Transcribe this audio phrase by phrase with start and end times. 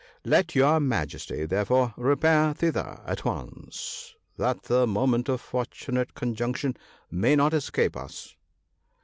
[0.25, 6.81] Let your Majesty, therefore, repair thither at once, that the moment of fortunate conjunction (w)
[7.21, 8.35] may not escape us.'